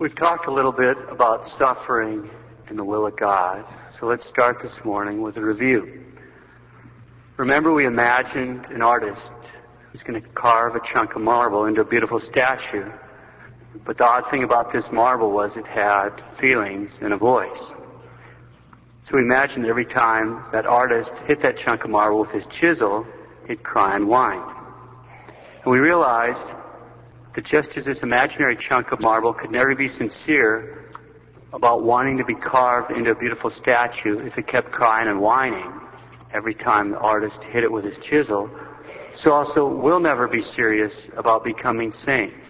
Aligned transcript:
We've 0.00 0.14
talked 0.14 0.46
a 0.46 0.52
little 0.52 0.70
bit 0.70 0.96
about 1.08 1.44
suffering 1.44 2.30
and 2.68 2.78
the 2.78 2.84
will 2.84 3.04
of 3.06 3.16
God, 3.16 3.64
so 3.90 4.06
let's 4.06 4.24
start 4.24 4.60
this 4.60 4.84
morning 4.84 5.22
with 5.22 5.36
a 5.38 5.40
review. 5.40 6.04
Remember 7.36 7.72
we 7.72 7.84
imagined 7.84 8.66
an 8.66 8.80
artist 8.80 9.32
who's 9.90 10.04
going 10.04 10.22
to 10.22 10.28
carve 10.28 10.76
a 10.76 10.80
chunk 10.80 11.16
of 11.16 11.22
marble 11.22 11.66
into 11.66 11.80
a 11.80 11.84
beautiful 11.84 12.20
statue. 12.20 12.88
But 13.84 13.98
the 13.98 14.04
odd 14.04 14.30
thing 14.30 14.44
about 14.44 14.70
this 14.70 14.92
marble 14.92 15.32
was 15.32 15.56
it 15.56 15.66
had 15.66 16.22
feelings 16.38 16.96
and 17.02 17.12
a 17.12 17.16
voice. 17.16 17.74
So 19.02 19.16
we 19.16 19.22
imagined 19.22 19.66
every 19.66 19.84
time 19.84 20.44
that 20.52 20.64
artist 20.64 21.18
hit 21.26 21.40
that 21.40 21.56
chunk 21.56 21.82
of 21.82 21.90
marble 21.90 22.20
with 22.20 22.30
his 22.30 22.46
chisel, 22.46 23.04
he'd 23.48 23.64
cry 23.64 23.96
and 23.96 24.06
whine. 24.06 24.44
And 25.64 25.72
we 25.72 25.80
realized 25.80 26.46
that 27.38 27.44
just 27.44 27.76
as 27.76 27.84
this 27.84 28.02
imaginary 28.02 28.56
chunk 28.56 28.90
of 28.90 29.00
marble 29.00 29.32
could 29.32 29.52
never 29.52 29.72
be 29.76 29.86
sincere 29.86 30.90
about 31.52 31.84
wanting 31.84 32.18
to 32.18 32.24
be 32.24 32.34
carved 32.34 32.90
into 32.90 33.12
a 33.12 33.14
beautiful 33.14 33.48
statue 33.48 34.18
if 34.26 34.36
it 34.38 34.48
kept 34.48 34.72
crying 34.72 35.06
and 35.06 35.20
whining 35.20 35.72
every 36.32 36.52
time 36.52 36.90
the 36.90 36.98
artist 36.98 37.44
hit 37.44 37.62
it 37.62 37.70
with 37.70 37.84
his 37.84 37.96
chisel, 37.98 38.50
so 39.14 39.32
also 39.32 39.68
we'll 39.68 40.00
never 40.00 40.26
be 40.26 40.40
serious 40.40 41.08
about 41.16 41.44
becoming 41.44 41.92
saints 41.92 42.48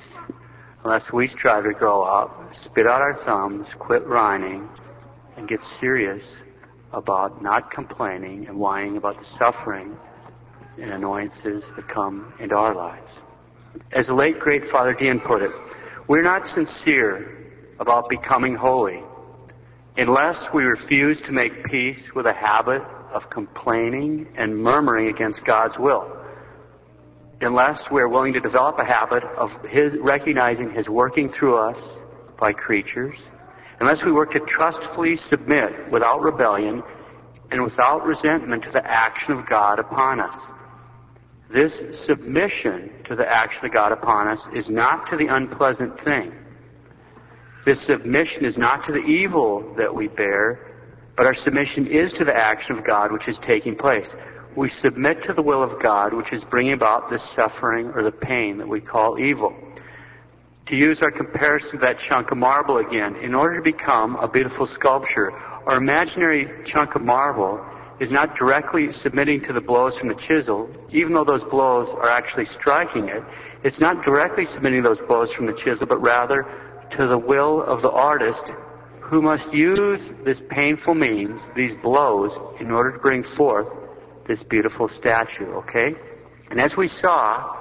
unless 0.85 1.13
we 1.13 1.27
strive 1.27 1.65
to 1.65 1.75
grow 1.75 2.03
up, 2.03 2.57
spit 2.57 2.87
out 2.87 3.03
our 3.03 3.15
thumbs, 3.15 3.75
quit 3.75 4.09
whining, 4.09 4.67
and 5.37 5.47
get 5.47 5.63
serious 5.63 6.35
about 6.95 7.43
not 7.43 7.71
complaining 7.71 8.47
and 8.47 8.59
whining 8.59 8.97
about 8.97 9.19
the 9.19 9.25
suffering 9.27 9.95
and 10.79 10.91
annoyances 10.91 11.69
that 11.77 11.87
come 11.87 12.33
into 12.41 12.57
our 12.57 12.75
lives. 12.75 13.21
As 13.93 14.07
the 14.07 14.15
late 14.15 14.39
great 14.39 14.67
Father 14.67 14.95
Dean 14.95 15.21
put 15.21 15.43
it, 15.43 15.53
we're 16.07 16.23
not 16.23 16.47
sincere 16.47 17.37
about 17.79 18.09
becoming 18.09 18.55
holy 18.55 19.03
unless 19.97 20.53
we 20.53 20.65
refuse 20.65 21.21
to 21.23 21.33
make 21.33 21.65
peace 21.65 22.15
with 22.15 22.27
a 22.27 22.33
habit 22.33 22.83
of 23.13 23.29
complaining 23.29 24.29
and 24.37 24.57
murmuring 24.57 25.09
against 25.09 25.45
God's 25.45 25.79
will. 25.79 26.17
Unless 27.41 27.91
we're 27.91 28.09
willing 28.09 28.33
to 28.35 28.41
develop 28.41 28.79
a 28.79 28.85
habit 28.85 29.25
of 29.25 29.65
his 29.67 29.97
recognizing 29.97 30.71
his 30.71 30.89
working 30.89 31.31
through 31.31 31.57
us 31.57 32.01
by 32.37 32.53
creatures, 32.53 33.19
unless 33.81 34.05
we 34.05 34.13
work 34.13 34.33
to 34.33 34.41
trustfully 34.41 35.17
submit 35.17 35.91
without 35.91 36.21
rebellion 36.21 36.83
and 37.51 37.63
without 37.63 38.07
resentment 38.07 38.65
to 38.65 38.71
the 38.71 38.85
action 38.85 39.33
of 39.33 39.47
God 39.47 39.79
upon 39.79 40.21
us. 40.21 40.39
This 41.51 41.99
submission 41.99 42.91
to 43.05 43.17
the 43.17 43.27
action 43.27 43.65
of 43.65 43.73
God 43.73 43.93
upon 43.93 44.29
us 44.29 44.49
is 44.53 44.69
not 44.69 45.09
to 45.09 45.17
the 45.17 45.29
unpleasant 45.29 45.99
thing. 45.99 46.33
This 47.65 47.81
submission 47.81 48.45
is 48.45 48.59
not 48.59 48.85
to 48.85 48.93
the 48.93 49.03
evil 49.03 49.75
that 49.77 49.95
we 49.95 50.09
bear, 50.09 50.75
but 51.17 51.27
our 51.27 51.35
submission 51.35 51.87
is 51.87 52.13
to 52.15 52.25
the 52.25 52.37
action 52.37 52.77
of 52.77 52.85
God 52.85 53.13
which 53.13 53.29
is 53.29 53.39
taking 53.39 53.77
place. 53.77 54.15
We 54.55 54.69
submit 54.69 55.25
to 55.25 55.33
the 55.33 55.43
will 55.43 55.63
of 55.63 55.81
God 55.81 56.13
which 56.13 56.33
is 56.33 56.45
bringing 56.45 56.75
about 56.75 57.09
the 57.09 57.19
suffering 57.19 57.93
or 57.95 58.03
the 58.03 58.13
pain 58.13 58.59
that 58.59 58.69
we 58.69 58.81
call 58.81 59.19
evil. 59.19 59.55
To 60.67 60.77
use 60.77 61.03
our 61.03 61.11
comparison 61.11 61.77
of 61.77 61.81
that 61.81 61.99
chunk 61.99 62.31
of 62.31 62.37
marble 62.37 62.77
again, 62.77 63.17
in 63.17 63.35
order 63.35 63.57
to 63.57 63.63
become 63.63 64.17
a 64.17 64.29
beautiful 64.29 64.67
sculpture, 64.67 65.33
our 65.33 65.77
imaginary 65.77 66.63
chunk 66.65 66.95
of 66.95 67.03
marble 67.03 67.65
is 68.01 68.13
not 68.13 68.37
directly 68.37 68.93
submitting 68.93 69.41
to 69.43 69.53
the 69.53 69.61
blows 69.61 69.97
from 69.97 70.09
the 70.09 70.15
chisel, 70.15 70.71
even 70.91 71.13
though 71.13 71.25
those 71.25 71.45
blows 71.45 71.89
are 71.91 72.09
actually 72.09 72.45
striking 72.45 73.09
it. 73.09 73.23
It's 73.63 73.81
not 73.81 74.05
directly 74.05 74.45
submitting 74.45 74.83
those 74.83 75.01
blows 75.01 75.33
from 75.33 75.47
the 75.47 75.53
chisel, 75.53 75.87
but 75.87 76.01
rather 76.01 76.47
to 76.91 77.07
the 77.07 77.19
will 77.19 77.63
of 77.63 77.83
the 77.83 77.91
artist 77.91 78.55
who 79.01 79.23
must 79.23 79.53
use 79.53 80.13
this 80.23 80.41
painful 80.49 80.95
means, 80.95 81.41
these 81.57 81.77
blows, 81.77 82.39
in 82.61 82.71
order 82.71 82.93
to 82.93 82.99
bring 82.99 83.23
forth 83.23 83.67
this 84.27 84.43
beautiful 84.43 84.87
statue, 84.87 85.51
okay? 85.55 85.97
And 86.51 86.61
as 86.61 86.77
we 86.77 86.89
saw 86.89 87.57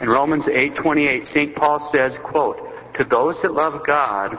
in 0.00 0.08
Romans 0.08 0.48
8:28, 0.48 1.26
St. 1.26 1.54
Paul 1.54 1.78
says, 1.78 2.18
quote, 2.18 2.94
"To 2.94 3.04
those 3.04 3.42
that 3.42 3.54
love 3.54 3.86
God, 3.86 4.38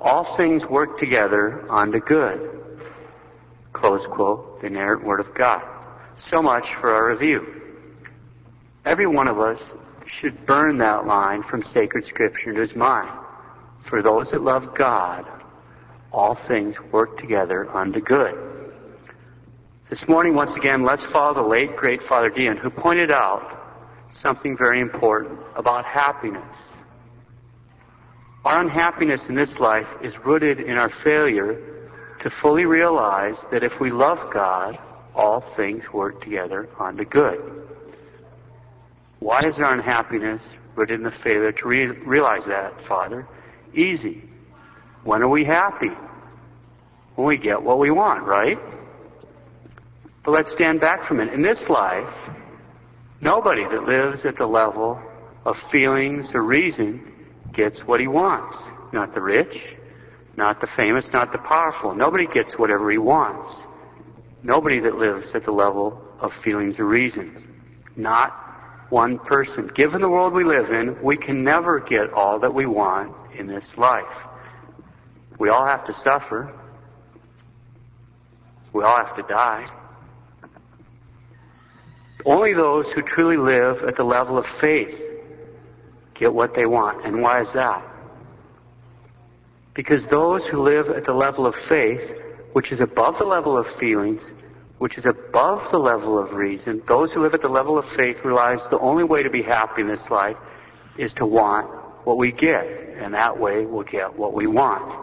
all 0.00 0.24
things 0.24 0.66
work 0.66 0.98
together 0.98 1.64
unto 1.70 1.98
good." 1.98 2.55
Close 3.76 4.06
quote, 4.06 4.62
the 4.62 4.68
inerrant 4.68 5.04
word 5.04 5.20
of 5.20 5.34
God. 5.34 5.60
So 6.16 6.40
much 6.40 6.74
for 6.76 6.94
our 6.94 7.10
review. 7.10 7.60
Every 8.86 9.06
one 9.06 9.28
of 9.28 9.38
us 9.38 9.74
should 10.06 10.46
burn 10.46 10.78
that 10.78 11.06
line 11.06 11.42
from 11.42 11.62
sacred 11.62 12.06
scripture 12.06 12.48
into 12.48 12.62
his 12.62 12.74
mind. 12.74 13.10
For 13.82 14.00
those 14.00 14.30
that 14.30 14.40
love 14.40 14.74
God, 14.74 15.26
all 16.10 16.34
things 16.34 16.80
work 16.80 17.18
together 17.18 17.70
unto 17.70 18.00
good. 18.00 18.72
This 19.90 20.08
morning, 20.08 20.34
once 20.34 20.56
again, 20.56 20.82
let's 20.82 21.04
follow 21.04 21.34
the 21.34 21.42
late 21.42 21.76
great 21.76 22.02
Father 22.02 22.30
Dean, 22.30 22.56
who 22.56 22.70
pointed 22.70 23.10
out 23.10 23.76
something 24.08 24.56
very 24.56 24.80
important 24.80 25.38
about 25.54 25.84
happiness. 25.84 26.56
Our 28.42 28.58
unhappiness 28.58 29.28
in 29.28 29.34
this 29.34 29.60
life 29.60 29.96
is 30.00 30.18
rooted 30.18 30.60
in 30.60 30.78
our 30.78 30.88
failure 30.88 31.75
to 32.26 32.30
fully 32.30 32.64
realize 32.64 33.40
that 33.52 33.62
if 33.62 33.78
we 33.78 33.92
love 33.92 34.30
God, 34.32 34.76
all 35.14 35.40
things 35.40 35.92
work 35.92 36.20
together 36.20 36.68
unto 36.76 37.04
good. 37.04 37.68
Why 39.20 39.42
is 39.46 39.60
our 39.60 39.72
unhappiness 39.72 40.44
rooted 40.74 40.98
in 40.98 41.04
the 41.04 41.12
failure 41.12 41.52
to 41.52 41.68
re- 41.68 41.86
realize 41.86 42.46
that, 42.46 42.80
Father? 42.80 43.28
Easy. 43.72 44.28
When 45.04 45.22
are 45.22 45.28
we 45.28 45.44
happy? 45.44 45.92
When 47.14 47.28
we 47.28 47.36
get 47.36 47.62
what 47.62 47.78
we 47.78 47.92
want, 47.92 48.24
right? 48.24 48.58
But 50.24 50.32
let's 50.32 50.50
stand 50.50 50.80
back 50.80 51.04
from 51.04 51.20
it. 51.20 51.32
In 51.32 51.42
this 51.42 51.68
life, 51.68 52.12
nobody 53.20 53.62
that 53.62 53.84
lives 53.84 54.24
at 54.24 54.36
the 54.36 54.48
level 54.48 55.00
of 55.44 55.56
feelings 55.56 56.34
or 56.34 56.42
reason 56.42 57.06
gets 57.52 57.86
what 57.86 58.00
he 58.00 58.08
wants. 58.08 58.60
Not 58.90 59.14
the 59.14 59.20
rich, 59.22 59.75
not 60.36 60.60
the 60.60 60.66
famous, 60.66 61.12
not 61.12 61.32
the 61.32 61.38
powerful. 61.38 61.94
Nobody 61.94 62.26
gets 62.26 62.58
whatever 62.58 62.90
he 62.90 62.98
wants. 62.98 63.66
Nobody 64.42 64.80
that 64.80 64.96
lives 64.96 65.34
at 65.34 65.44
the 65.44 65.50
level 65.50 66.00
of 66.20 66.32
feelings 66.32 66.78
or 66.78 66.84
reason. 66.84 67.42
Not 67.96 68.32
one 68.90 69.18
person. 69.18 69.68
Given 69.68 70.00
the 70.00 70.08
world 70.08 70.32
we 70.32 70.44
live 70.44 70.70
in, 70.70 71.02
we 71.02 71.16
can 71.16 71.42
never 71.42 71.80
get 71.80 72.12
all 72.12 72.38
that 72.40 72.54
we 72.54 72.66
want 72.66 73.14
in 73.34 73.46
this 73.46 73.76
life. 73.78 74.04
We 75.38 75.48
all 75.48 75.66
have 75.66 75.84
to 75.84 75.92
suffer. 75.92 76.52
We 78.72 78.84
all 78.84 78.96
have 78.96 79.16
to 79.16 79.22
die. 79.22 79.66
Only 82.24 82.52
those 82.54 82.92
who 82.92 83.02
truly 83.02 83.36
live 83.36 83.82
at 83.84 83.96
the 83.96 84.04
level 84.04 84.36
of 84.36 84.46
faith 84.46 85.00
get 86.14 86.32
what 86.32 86.54
they 86.54 86.66
want. 86.66 87.06
And 87.06 87.22
why 87.22 87.40
is 87.40 87.52
that? 87.52 87.84
Because 89.76 90.06
those 90.06 90.46
who 90.46 90.62
live 90.62 90.88
at 90.88 91.04
the 91.04 91.12
level 91.12 91.46
of 91.46 91.54
faith, 91.54 92.16
which 92.54 92.72
is 92.72 92.80
above 92.80 93.18
the 93.18 93.26
level 93.26 93.58
of 93.58 93.66
feelings, 93.66 94.32
which 94.78 94.96
is 94.96 95.04
above 95.04 95.70
the 95.70 95.78
level 95.78 96.18
of 96.18 96.32
reason, 96.32 96.82
those 96.86 97.12
who 97.12 97.20
live 97.20 97.34
at 97.34 97.42
the 97.42 97.48
level 97.48 97.76
of 97.76 97.84
faith 97.84 98.24
realize 98.24 98.66
the 98.68 98.78
only 98.78 99.04
way 99.04 99.22
to 99.22 99.28
be 99.28 99.42
happy 99.42 99.82
in 99.82 99.88
this 99.88 100.08
life 100.08 100.38
is 100.96 101.12
to 101.14 101.26
want 101.26 101.66
what 102.06 102.16
we 102.16 102.32
get. 102.32 102.66
And 102.96 103.12
that 103.12 103.38
way 103.38 103.66
we'll 103.66 103.82
get 103.82 104.18
what 104.18 104.32
we 104.32 104.46
want. 104.46 104.98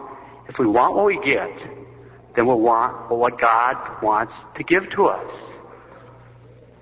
If 0.48 0.58
we 0.58 0.66
want 0.66 0.96
what 0.96 1.04
we 1.04 1.20
get, 1.20 1.56
then 2.34 2.46
we'll 2.46 2.58
want 2.60 3.10
what 3.10 3.38
God 3.38 4.02
wants 4.02 4.34
to 4.56 4.64
give 4.64 4.90
to 4.90 5.06
us. 5.06 5.30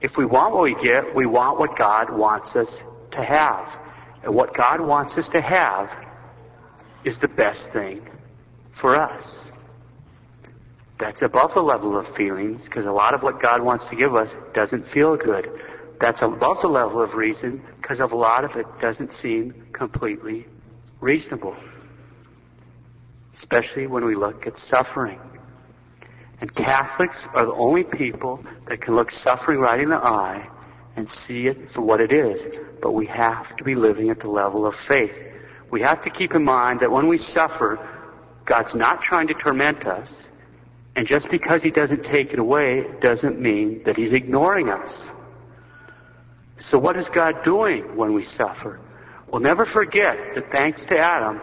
If 0.01 0.17
we 0.17 0.25
want 0.25 0.55
what 0.55 0.63
we 0.63 0.83
get, 0.83 1.15
we 1.15 1.27
want 1.27 1.59
what 1.59 1.77
God 1.77 2.09
wants 2.09 2.57
us 2.57 2.83
to 3.11 3.23
have. 3.23 3.77
And 4.23 4.35
what 4.35 4.55
God 4.55 4.81
wants 4.81 5.19
us 5.19 5.29
to 5.29 5.43
have 5.43 5.95
is 7.05 7.19
the 7.19 7.29
best 7.29 7.69
thing 7.71 8.07
for 8.73 8.97
us. 8.97 9.51
That's 10.99 11.23
above 11.23 11.55
the 11.55 11.63
level 11.63 11.97
of 11.97 12.07
feelings, 12.15 12.65
because 12.65 12.87
a 12.87 12.93
lot 12.93 13.15
of 13.15 13.23
what 13.23 13.41
God 13.43 13.61
wants 13.61 13.87
to 13.87 13.97
give 13.97 14.15
us 14.15 14.37
doesn't 14.55 14.87
feel 14.87 15.17
good. 15.17 15.51
That's 16.01 16.23
above 16.23 16.63
the 16.63 16.69
level 16.69 17.01
of 17.01 17.15
reason, 17.15 17.63
because 17.81 18.01
a 18.01 18.07
lot 18.07 18.45
of 18.45 18.57
it 18.57 18.67
doesn't 18.81 19.13
seem 19.13 19.67
completely 19.73 20.47
reasonable. 21.01 21.57
Especially 23.35 23.87
when 23.87 24.05
we 24.05 24.15
look 24.15 24.47
at 24.47 24.59
suffering. 24.59 25.19
And 26.41 26.55
Catholics 26.55 27.27
are 27.35 27.47
the 27.47 27.53
only 27.53 27.85
people 27.85 28.45
that 28.67 28.81
can 28.81 28.95
look 28.97 29.11
suffering 29.11 29.59
right 29.59 29.81
in 29.81 29.91
the 29.91 29.97
eye 29.97 30.49
and 30.97 31.11
see 31.11 31.47
it 31.47 31.71
for 31.71 31.83
what 31.83 32.01
it 32.01 32.13
is. 32.13 32.47
But 32.81 32.93
we 32.93 33.07
have 33.07 33.57
to 33.57 33.65
be 33.65 33.75
living 33.75 34.11
at 34.11 34.21
the 34.21 34.29
level 34.29 34.67
of 34.67 34.75
faith. 34.75 35.19
We 35.73 35.81
have 35.81 36.03
to 36.03 36.11
keep 36.11 36.35
in 36.35 36.45
mind 36.45 36.81
that 36.81 36.93
when 36.93 37.09
we 37.09 37.17
suffer, 37.17 37.79
God's 38.45 38.75
not 38.75 39.03
trying 39.03 39.29
to 39.29 39.35
torment 39.35 39.87
us. 39.87 40.31
And 40.95 41.07
just 41.07 41.31
because 41.31 41.63
He 41.63 41.71
doesn't 41.71 42.05
take 42.05 42.35
it 42.35 42.39
away 42.39 42.87
doesn't 43.01 43.41
mean 43.41 43.83
that 43.85 43.97
He's 43.97 44.13
ignoring 44.13 44.69
us. 44.69 45.11
So 46.61 46.79
what 46.79 46.99
is 46.99 47.09
God 47.09 47.43
doing 47.43 47.97
when 47.97 48.13
we 48.13 48.23
suffer? 48.23 48.81
We'll 49.27 49.41
never 49.41 49.65
forget 49.65 50.35
that 50.35 50.53
thanks 50.53 50.85
to 50.85 50.99
Adam, 50.99 51.41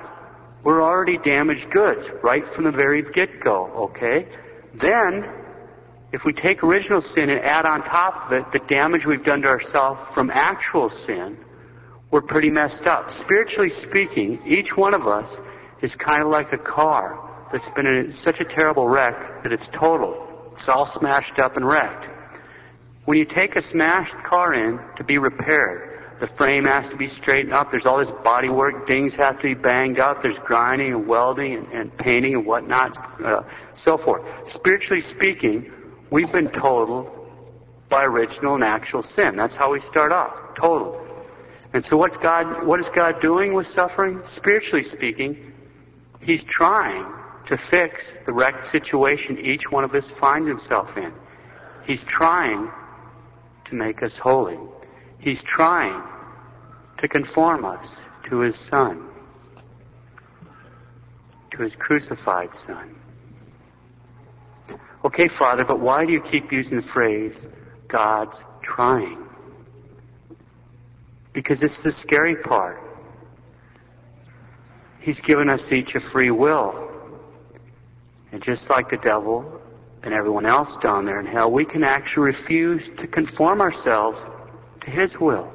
We're 0.64 0.84
already 0.84 1.18
damaged 1.18 1.72
goods 1.72 2.08
right 2.22 2.46
from 2.46 2.66
the 2.66 2.72
very 2.72 3.02
get-go, 3.02 3.66
okay? 3.90 4.28
Then, 4.76 5.28
if 6.12 6.26
we 6.26 6.34
take 6.34 6.64
original 6.64 7.02
sin 7.02 7.30
and 7.30 7.40
add 7.40 7.66
on 7.66 7.82
top 7.84 8.28
of 8.28 8.34
it 8.34 8.52
the 8.52 8.60
damage 8.60 9.06
we've 9.06 9.24
done 9.24 9.42
to 9.42 9.48
ourselves 9.48 10.02
from 10.14 10.30
actual 10.30 10.90
sin, 10.90 11.38
we're 12.12 12.22
pretty 12.22 12.50
messed 12.50 12.88
up. 12.88 13.12
Spiritually 13.12 13.70
speaking, 13.70 14.40
each 14.46 14.76
one 14.76 14.94
of 14.94 15.08
us 15.08 15.42
is 15.82 15.96
kind 15.96 16.24
of 16.24 16.30
like 16.30 16.54
a 16.54 16.58
car 16.58 17.48
that's 17.52 17.70
been 17.72 17.86
in 17.86 18.12
such 18.14 18.40
a 18.40 18.46
terrible 18.46 18.88
wreck 18.88 19.44
that 19.44 19.52
it's 19.52 19.68
total. 19.68 20.52
It's 20.54 20.68
all 20.70 20.86
smashed 20.86 21.40
up 21.40 21.56
and 21.56 21.66
wrecked. 21.66 22.08
When 23.06 23.18
you 23.18 23.26
take 23.26 23.56
a 23.56 23.62
smashed 23.62 24.16
car 24.24 24.54
in 24.54 24.80
to 24.98 25.04
be 25.04 25.18
repaired, 25.18 25.90
the 26.20 26.28
frame 26.28 26.66
has 26.66 26.90
to 26.90 26.98
be 26.98 27.08
straightened 27.08 27.54
up. 27.54 27.72
There's 27.72 27.86
all 27.86 27.98
this 27.98 28.12
body 28.12 28.50
work. 28.50 28.88
Things 28.88 29.16
have 29.16 29.38
to 29.38 29.44
be 29.44 29.54
banged 29.54 30.00
up. 30.00 30.22
There's 30.22 30.38
grinding 30.40 30.94
and 30.94 31.08
welding 31.08 31.56
and, 31.56 31.68
and 31.72 31.98
painting 31.98 32.36
and 32.36 32.46
whatnot, 32.46 33.24
uh, 33.24 33.44
so 33.74 33.98
forth. 33.98 34.50
Spiritually 34.50 35.02
speaking, 35.02 35.72
we've 36.10 36.32
been 36.32 36.50
totaled 36.50 37.16
by 37.88 38.04
original 38.04 38.56
and 38.56 38.64
actual 38.64 39.02
sin. 39.02 39.38
That's 39.38 39.56
how 39.56 39.72
we 39.72 39.80
start 39.80 40.12
off. 40.12 40.56
Total. 40.56 41.09
And 41.74 41.86
so 41.86 42.06
God, 42.08 42.66
what 42.66 42.80
is 42.80 42.90
God 42.90 43.22
doing 43.22 43.54
with 43.54 43.68
suffering? 43.68 44.22
Spiritually 44.26 44.84
speaking, 44.84 45.54
He's 46.22 46.44
trying 46.44 47.06
to 47.46 47.58
fix 47.58 48.14
the 48.26 48.34
wrecked 48.34 48.68
situation 48.68 49.40
each 49.40 49.72
one 49.72 49.84
of 49.84 49.94
us 49.94 50.08
finds 50.08 50.48
himself 50.48 50.98
in. 50.98 51.14
He's 51.86 52.04
trying 52.04 52.72
to 53.66 53.76
make 53.76 54.04
us 54.04 54.18
holy. 54.18 54.58
He's 55.20 55.44
trying 55.44 56.02
to 56.98 57.08
conform 57.08 57.66
us 57.66 57.96
to 58.26 58.40
His 58.40 58.56
Son, 58.56 59.08
to 61.52 61.62
His 61.62 61.76
crucified 61.76 62.56
Son. 62.56 62.96
Okay, 65.06 65.28
Father, 65.28 65.64
but 65.64 65.80
why 65.80 66.06
do 66.06 66.12
you 66.12 66.22
keep 66.22 66.52
using 66.52 66.78
the 66.78 66.84
phrase, 66.84 67.48
God's 67.88 68.44
trying? 68.62 69.29
Because 71.34 71.64
it's 71.64 71.80
the 71.80 71.92
scary 71.92 72.36
part. 72.36 72.82
He's 75.00 75.22
given 75.22 75.50
us 75.50 75.72
each 75.72 75.96
a 75.96 76.00
free 76.00 76.32
will. 76.32 76.90
And 78.32 78.42
just 78.42 78.70
like 78.70 78.90
the 78.90 78.98
devil 78.98 79.62
and 80.04 80.14
everyone 80.14 80.46
else 80.46 80.78
down 80.78 81.06
there 81.06 81.20
in 81.20 81.26
hell, 81.26 81.52
we 81.52 81.66
can 81.66 81.84
actually 81.84 82.26
refuse 82.26 82.90
to 82.98 83.08
conform 83.08 83.62
ourselves 83.62 84.24
to 84.82 84.92
His 84.92 85.20
will. 85.20 85.52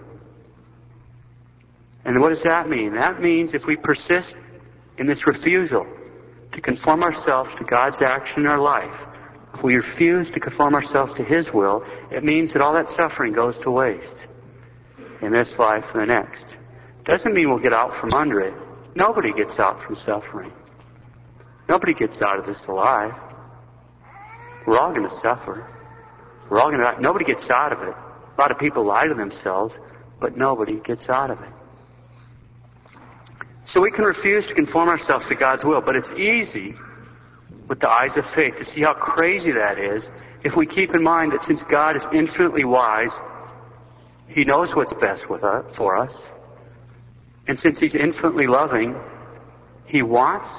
And 2.05 2.21
what 2.21 2.31
does 2.31 2.43
that 2.43 2.69
mean? 2.69 2.95
That 2.95 3.21
means 3.21 3.55
if 3.55 3.67
we 3.67 3.77
persist 3.77 4.37
in 4.99 5.07
this 5.07 5.27
refusal 5.27 5.87
to 6.53 6.61
conform 6.61 7.03
ourselves 7.03 7.55
to 7.57 7.65
God's 7.65 8.03
action 8.03 8.43
in 8.43 8.49
our 8.49 8.61
life, 8.61 8.99
if 9.55 9.63
we 9.63 9.77
refuse 9.77 10.31
to 10.31 10.41
conform 10.41 10.75
ourselves 10.75 11.15
to 11.15 11.25
His 11.25 11.53
will, 11.53 11.85
it 12.11 12.25
means 12.25 12.53
that 12.53 12.63
all 12.63 12.75
that 12.75 12.91
suffering 12.91 13.33
goes 13.33 13.59
to 13.61 13.71
waste 13.71 14.27
in 15.23 15.33
this 15.33 15.59
life 15.59 15.95
and 15.95 16.03
the 16.03 16.07
next. 16.07 16.47
Doesn't 17.05 17.35
mean 17.35 17.51
we'll 17.51 17.59
get 17.59 17.73
out 17.73 17.95
from 17.95 18.13
under 18.15 18.41
it. 18.41 18.55
Nobody 18.95 19.33
gets 19.33 19.59
out 19.59 19.83
from 19.83 19.97
suffering. 19.97 20.53
Nobody 21.69 21.95
gets 21.95 22.23
out 22.23 22.39
of 22.39 22.47
this 22.47 22.67
alive. 22.67 23.15
We're 24.67 24.79
all 24.79 24.91
going 24.91 25.09
to 25.09 25.15
suffer. 25.15 25.67
We're 26.49 26.61
all 26.61 26.71
going 26.71 26.81
to. 26.81 27.01
Nobody 27.01 27.25
gets 27.25 27.51
out 27.51 27.73
of 27.73 27.83
it. 27.83 27.95
A 27.95 28.41
lot 28.41 28.51
of 28.51 28.59
people 28.59 28.85
lie 28.85 29.07
to 29.07 29.15
themselves, 29.15 29.79
but 30.21 30.37
nobody 30.37 30.77
gets 30.77 31.09
out 31.09 31.31
of 31.31 31.41
it. 31.43 31.51
So 33.65 33.81
we 33.81 33.91
can 33.91 34.05
refuse 34.05 34.47
to 34.49 34.55
conform 34.55 34.89
ourselves 34.89 35.27
to 35.29 35.35
God's 35.35 35.65
will, 35.65 35.81
but 35.81 35.97
it's 35.97 36.13
easy 36.13 36.75
with 37.67 37.81
the 37.81 37.89
eyes 37.89 38.17
of 38.17 38.27
faith 38.27 38.57
to 38.57 38.65
see 38.65 38.83
how 38.83 38.93
crazy 38.93 39.53
that 39.53 39.79
is 39.79 40.11
if 40.43 40.55
we 40.55 40.67
keep 40.67 40.95
in 40.95 41.03
mind 41.03 41.33
that 41.33 41.45
since 41.45 41.65
God 41.65 41.97
is 41.97 42.07
infinitely 42.13 42.65
wise, 42.65 43.19
He 44.29 44.45
knows 44.45 44.75
what's 44.75 44.93
best 44.95 45.29
with 45.29 45.45
us, 45.45 45.65
for 45.77 45.97
us. 45.97 46.29
And 47.47 47.59
since 47.59 47.79
He's 47.81 47.95
infinitely 47.95 48.47
loving, 48.47 48.99
He 49.87 50.03
wants 50.03 50.51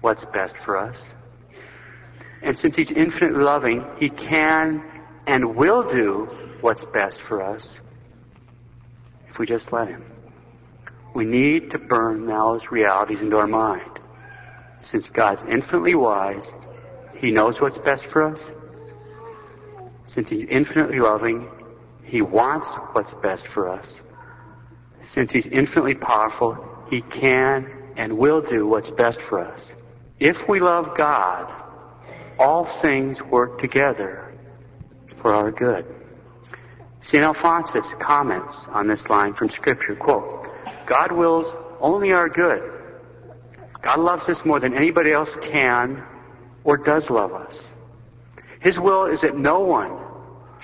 what's 0.00 0.24
best 0.26 0.56
for 0.56 0.76
us. 0.76 1.02
And 2.42 2.58
since 2.58 2.76
He's 2.76 2.90
infinitely 2.90 3.42
loving, 3.42 3.84
He 3.98 4.10
can 4.10 4.82
and 5.26 5.56
will 5.56 5.82
do 5.82 6.26
what's 6.60 6.84
best 6.84 7.20
for 7.20 7.42
us 7.42 7.78
if 9.28 9.38
we 9.38 9.46
just 9.46 9.72
let 9.72 9.88
Him. 9.88 10.04
We 11.14 11.24
need 11.24 11.72
to 11.72 11.78
burn 11.78 12.26
those 12.26 12.70
realities 12.70 13.22
into 13.22 13.38
our 13.38 13.46
mind. 13.46 13.90
Since 14.80 15.10
God's 15.10 15.42
infinitely 15.42 15.96
wise, 15.96 16.54
He 17.16 17.32
knows 17.32 17.60
what's 17.60 17.78
best 17.78 18.06
for 18.06 18.22
us. 18.22 18.40
Since 20.06 20.30
He's 20.30 20.44
infinitely 20.44 21.00
loving, 21.00 21.48
He 22.08 22.22
wants 22.22 22.74
what's 22.92 23.12
best 23.14 23.46
for 23.46 23.68
us. 23.68 24.00
Since 25.04 25.32
He's 25.32 25.46
infinitely 25.46 25.94
powerful, 25.94 26.86
He 26.90 27.02
can 27.02 27.70
and 27.96 28.16
will 28.16 28.40
do 28.40 28.66
what's 28.66 28.90
best 28.90 29.20
for 29.20 29.40
us. 29.40 29.74
If 30.18 30.48
we 30.48 30.60
love 30.60 30.96
God, 30.96 31.52
all 32.38 32.64
things 32.64 33.22
work 33.22 33.60
together 33.60 34.32
for 35.18 35.34
our 35.34 35.50
good. 35.50 35.84
St. 37.02 37.22
Alphonsus 37.22 37.86
comments 37.98 38.66
on 38.68 38.86
this 38.88 39.08
line 39.08 39.34
from 39.34 39.50
Scripture, 39.50 39.94
quote, 39.94 40.48
God 40.86 41.12
wills 41.12 41.54
only 41.80 42.12
our 42.12 42.28
good. 42.28 42.72
God 43.82 43.98
loves 43.98 44.28
us 44.28 44.44
more 44.44 44.60
than 44.60 44.74
anybody 44.74 45.12
else 45.12 45.36
can 45.40 46.02
or 46.64 46.76
does 46.78 47.10
love 47.10 47.32
us. 47.32 47.72
His 48.60 48.78
will 48.78 49.06
is 49.06 49.20
that 49.20 49.36
no 49.36 49.60
one 49.60 50.07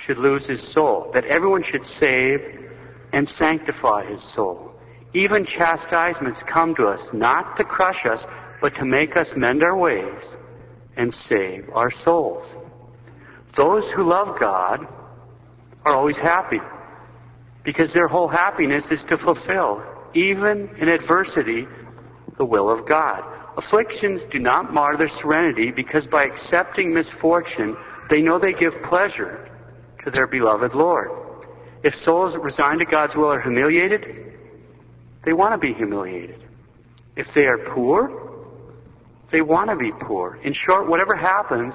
should 0.04 0.18
lose 0.18 0.46
his 0.46 0.62
soul, 0.62 1.10
that 1.14 1.24
everyone 1.24 1.62
should 1.62 1.84
save 1.84 2.68
and 3.12 3.26
sanctify 3.26 4.04
his 4.04 4.22
soul. 4.22 4.72
Even 5.14 5.46
chastisements 5.46 6.42
come 6.42 6.74
to 6.74 6.88
us 6.88 7.14
not 7.14 7.56
to 7.56 7.64
crush 7.64 8.04
us, 8.04 8.26
but 8.60 8.74
to 8.76 8.84
make 8.84 9.16
us 9.16 9.34
mend 9.34 9.62
our 9.62 9.76
ways 9.76 10.36
and 10.94 11.14
save 11.14 11.70
our 11.72 11.90
souls. 11.90 12.44
Those 13.54 13.90
who 13.90 14.02
love 14.02 14.38
God 14.38 14.86
are 15.86 15.94
always 15.94 16.18
happy 16.18 16.60
because 17.62 17.94
their 17.94 18.08
whole 18.08 18.28
happiness 18.28 18.90
is 18.90 19.04
to 19.04 19.16
fulfill, 19.16 19.82
even 20.12 20.68
in 20.76 20.88
adversity, 20.88 21.66
the 22.36 22.44
will 22.44 22.68
of 22.68 22.84
God. 22.84 23.24
Afflictions 23.56 24.24
do 24.24 24.38
not 24.38 24.74
mar 24.74 24.98
their 24.98 25.08
serenity 25.08 25.70
because 25.70 26.06
by 26.06 26.24
accepting 26.24 26.92
misfortune, 26.92 27.76
they 28.10 28.20
know 28.20 28.38
they 28.38 28.52
give 28.52 28.82
pleasure 28.82 29.48
to 30.04 30.10
their 30.10 30.26
beloved 30.26 30.74
Lord. 30.74 31.10
If 31.82 31.94
souls 31.94 32.36
resigned 32.36 32.80
to 32.80 32.86
God's 32.86 33.14
will 33.16 33.32
are 33.32 33.40
humiliated, 33.40 34.32
they 35.22 35.32
want 35.32 35.52
to 35.52 35.58
be 35.58 35.74
humiliated. 35.74 36.40
If 37.16 37.32
they 37.34 37.46
are 37.46 37.58
poor, 37.58 38.22
they 39.30 39.42
want 39.42 39.70
to 39.70 39.76
be 39.76 39.92
poor. 39.92 40.38
In 40.42 40.52
short, 40.52 40.88
whatever 40.88 41.14
happens, 41.14 41.74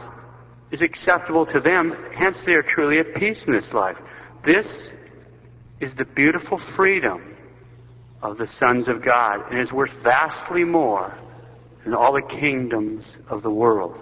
is 0.72 0.82
acceptable 0.82 1.46
to 1.48 1.60
them, 1.60 1.96
hence 2.14 2.42
they 2.42 2.54
are 2.54 2.64
truly 2.64 3.00
at 3.00 3.16
peace 3.16 3.46
in 3.46 3.54
this 3.54 3.74
life. 3.74 3.98
This 4.44 4.94
is 5.80 5.94
the 5.94 6.06
beautiful 6.06 6.58
freedom 6.58 7.36
of 8.22 8.38
the 8.38 8.48
sons 8.48 8.88
of 8.88 9.02
God 9.02 9.52
and 9.52 9.60
is 9.60 9.74
worth 9.74 9.94
vastly 9.94 10.64
more 10.64 11.14
than 11.84 11.94
all 11.96 12.14
the 12.14 12.22
kingdoms 12.22 13.18
of 13.28 13.42
the 13.42 13.50
world. 13.50 14.00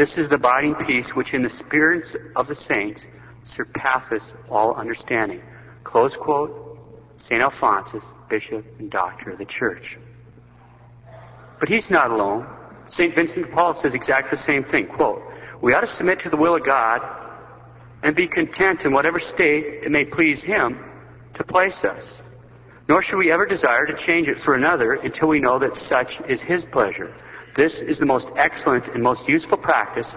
This 0.00 0.16
is 0.16 0.30
the 0.30 0.36
abiding 0.36 0.76
peace 0.76 1.14
which 1.14 1.34
in 1.34 1.42
the 1.42 1.50
spirits 1.50 2.16
of 2.34 2.48
the 2.48 2.54
saints 2.54 3.06
surpasseth 3.42 4.34
all 4.48 4.72
understanding. 4.72 5.42
Close 5.84 6.16
quote, 6.16 6.78
St. 7.18 7.42
Alphonsus, 7.42 8.02
Bishop 8.30 8.64
and 8.78 8.90
Doctor 8.90 9.32
of 9.32 9.36
the 9.36 9.44
Church. 9.44 9.98
But 11.58 11.68
he's 11.68 11.90
not 11.90 12.10
alone. 12.10 12.46
St. 12.86 13.14
Vincent 13.14 13.44
de 13.44 13.52
Paul 13.52 13.74
says 13.74 13.94
exactly 13.94 14.30
the 14.30 14.42
same 14.42 14.64
thing. 14.64 14.86
Quote, 14.86 15.22
we 15.60 15.74
ought 15.74 15.82
to 15.82 15.86
submit 15.86 16.20
to 16.20 16.30
the 16.30 16.38
will 16.38 16.54
of 16.54 16.64
God 16.64 17.02
and 18.02 18.16
be 18.16 18.26
content 18.26 18.86
in 18.86 18.94
whatever 18.94 19.20
state 19.20 19.84
it 19.84 19.90
may 19.90 20.06
please 20.06 20.42
Him 20.42 20.82
to 21.34 21.44
place 21.44 21.84
us. 21.84 22.22
Nor 22.88 23.02
should 23.02 23.18
we 23.18 23.30
ever 23.30 23.44
desire 23.44 23.84
to 23.84 23.94
change 23.94 24.28
it 24.28 24.38
for 24.38 24.54
another 24.54 24.94
until 24.94 25.28
we 25.28 25.40
know 25.40 25.58
that 25.58 25.76
such 25.76 26.22
is 26.22 26.40
His 26.40 26.64
pleasure. 26.64 27.14
This 27.56 27.80
is 27.80 27.98
the 27.98 28.06
most 28.06 28.28
excellent 28.36 28.88
and 28.88 29.02
most 29.02 29.28
useful 29.28 29.58
practice 29.58 30.14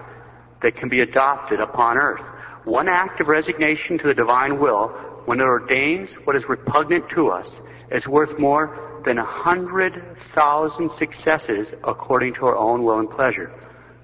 that 0.62 0.76
can 0.76 0.88
be 0.88 1.00
adopted 1.00 1.60
upon 1.60 1.98
earth. 1.98 2.22
One 2.64 2.88
act 2.88 3.20
of 3.20 3.28
resignation 3.28 3.98
to 3.98 4.06
the 4.06 4.14
divine 4.14 4.58
will, 4.58 4.88
when 5.26 5.40
it 5.40 5.44
ordains 5.44 6.14
what 6.14 6.36
is 6.36 6.48
repugnant 6.48 7.10
to 7.10 7.30
us, 7.30 7.60
is 7.90 8.06
worth 8.06 8.38
more 8.38 9.02
than 9.04 9.18
a 9.18 9.24
hundred 9.24 10.16
thousand 10.18 10.92
successes 10.92 11.72
according 11.84 12.34
to 12.34 12.46
our 12.46 12.56
own 12.56 12.84
will 12.84 12.98
and 12.98 13.10
pleasure. 13.10 13.52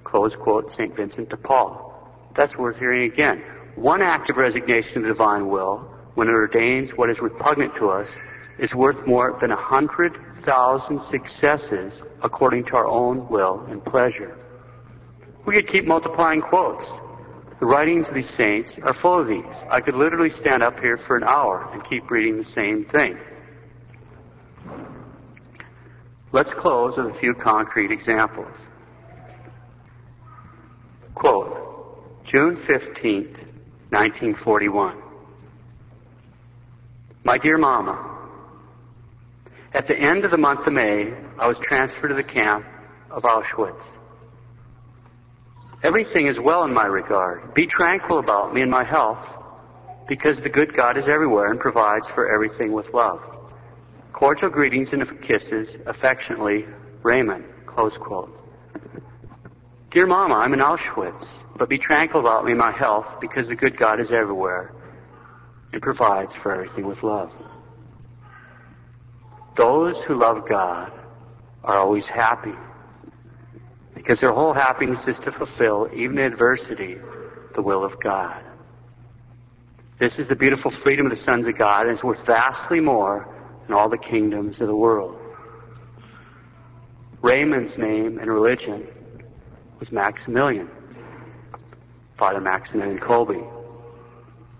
Close 0.05 0.35
quote, 0.37 0.73
St. 0.73 0.95
Vincent 0.95 1.31
de 1.31 1.37
Paul. 1.37 1.87
That's 2.35 2.57
worth 2.57 2.79
hearing 2.79 3.11
again. 3.11 3.43
One 3.77 4.03
act 4.03 4.29
of 4.29 4.37
resignation 4.37 4.95
to 4.95 5.01
the 5.01 5.09
divine 5.09 5.49
will, 5.49 5.89
when 6.15 6.29
it 6.29 6.33
ordains 6.33 6.91
what 6.91 7.09
is 7.11 7.21
repugnant 7.21 7.77
to 7.77 7.91
us, 7.91 8.15
is 8.59 8.75
worth 8.75 9.07
more 9.07 9.39
than 9.41 9.53
a 9.53 9.57
hundred 9.57 10.19
2,000 10.41 11.03
successes 11.03 12.03
according 12.23 12.65
to 12.65 12.77
our 12.77 12.87
own 12.87 13.29
will 13.29 13.67
and 13.69 13.85
pleasure. 13.85 14.39
We 15.45 15.55
could 15.55 15.69
keep 15.69 15.85
multiplying 15.85 16.41
quotes. 16.41 16.89
The 17.59 17.67
writings 17.67 18.09
of 18.09 18.15
these 18.15 18.31
saints 18.31 18.79
are 18.79 18.95
full 18.95 19.19
of 19.19 19.27
these. 19.27 19.65
I 19.69 19.81
could 19.83 19.95
literally 19.95 20.31
stand 20.31 20.63
up 20.63 20.81
here 20.81 20.97
for 20.97 21.19
an 21.19 21.25
hour 21.25 21.69
and 21.75 21.85
keep 21.85 22.11
reading 22.11 22.39
the 22.39 22.45
same 22.45 22.87
thing. 22.87 23.19
Let's 26.33 26.55
close 26.55 26.97
with 26.97 27.07
a 27.07 27.15
few 27.15 27.35
concrete 27.35 27.91
examples. 27.91 28.57
Quote, 31.15 32.25
June 32.25 32.57
15th, 32.57 33.37
1941. 33.91 34.97
My 37.25 37.37
dear 37.37 37.59
Mama, 37.59 38.10
at 39.73 39.87
the 39.87 39.97
end 39.97 40.25
of 40.25 40.31
the 40.31 40.39
month 40.39 40.67
of 40.67 40.73
May, 40.73 41.13
I 41.39 41.47
was 41.47 41.59
transferred 41.59 42.09
to 42.09 42.15
the 42.15 42.23
camp 42.23 42.67
of 43.11 43.23
Auschwitz. 43.23 43.83
Everything 45.83 46.27
is 46.27 46.39
well 46.39 46.65
in 46.65 46.75
my 46.75 46.87
regard. 46.87 47.55
Be 47.55 47.67
tranquil 47.67 48.19
about 48.19 48.53
me 48.53 48.63
and 48.63 48.71
my 48.71 48.85
health, 48.85 49.39
because 50.09 50.41
the 50.41 50.49
good 50.49 50.75
God 50.75 50.99
is 50.99 51.09
everywhere 51.09 51.51
and 51.51 51.59
provides 51.59 52.09
for 52.09 52.31
everything 52.31 52.73
with 52.73 52.93
love. 52.93 53.23
Cordial 54.13 54.51
greetings 54.51 54.93
and 54.93 55.23
kisses, 55.23 55.79
affectionately, 55.87 56.67
Raymond. 57.03 57.45
Close 57.65 57.97
quote. 57.97 58.37
Dear 59.91 60.07
Mama, 60.07 60.35
I'm 60.35 60.53
in 60.53 60.61
Auschwitz, 60.61 61.29
but 61.57 61.69
be 61.69 61.79
tranquil 61.79 62.21
about 62.21 62.45
me 62.45 62.53
and 62.53 62.59
my 62.59 62.73
health, 62.73 63.21
because 63.21 63.49
the 63.49 63.57
good 63.57 63.77
God 63.77 64.01
is 64.01 64.13
everywhere 64.13 64.73
and 65.73 65.81
provides 65.81 66.35
for 66.35 66.53
everything 66.53 66.87
with 66.87 67.03
love. 67.03 67.35
Those 69.61 70.03
who 70.03 70.15
love 70.15 70.49
God 70.49 70.91
are 71.63 71.75
always 71.75 72.09
happy 72.09 72.55
because 73.95 74.19
their 74.19 74.33
whole 74.33 74.55
happiness 74.55 75.07
is 75.07 75.19
to 75.19 75.33
fulfill, 75.33 75.87
even 75.93 76.17
in 76.17 76.33
adversity, 76.33 76.97
the 77.55 77.61
will 77.61 77.85
of 77.85 78.01
God. 78.01 78.43
This 79.99 80.19
is 80.19 80.29
the 80.29 80.35
beautiful 80.35 80.71
freedom 80.71 81.05
of 81.05 81.11
the 81.11 81.17
sons 81.17 81.47
of 81.47 81.59
God, 81.59 81.83
and 81.83 81.91
it's 81.91 82.03
worth 82.03 82.25
vastly 82.25 82.81
more 82.81 83.29
than 83.67 83.77
all 83.77 83.91
the 83.91 83.99
kingdoms 83.99 84.63
of 84.63 84.67
the 84.67 84.75
world. 84.75 85.21
Raymond's 87.21 87.77
name 87.77 88.19
and 88.19 88.31
religion 88.31 88.89
was 89.79 89.93
Maximilian, 89.93 90.71
Father 92.17 92.41
Maximilian 92.41 92.99
Kolbe. 92.99 93.47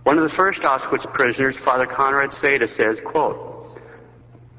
One 0.03 0.17
of 0.19 0.23
the 0.23 0.29
first 0.29 0.61
Auschwitz 0.61 1.11
prisoners, 1.11 1.57
Father 1.57 1.87
Conrad 1.87 2.29
Szweda, 2.29 2.69
says, 2.69 3.01
quote, 3.01 3.50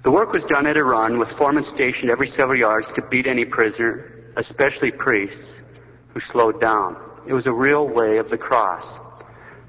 The 0.02 0.10
work 0.10 0.32
was 0.32 0.44
done 0.44 0.66
at 0.66 0.76
a 0.76 0.84
run 0.84 1.18
with 1.18 1.30
foremen 1.30 1.62
stationed 1.62 2.10
every 2.10 2.26
several 2.26 2.58
yards 2.58 2.92
to 2.94 3.02
beat 3.02 3.26
any 3.26 3.44
prisoner 3.44 4.12
especially 4.36 4.90
priests, 4.90 5.62
who 6.08 6.20
slowed 6.20 6.60
down. 6.60 6.96
It 7.26 7.34
was 7.34 7.46
a 7.46 7.52
real 7.52 7.86
way 7.86 8.18
of 8.18 8.30
the 8.30 8.38
cross. 8.38 8.98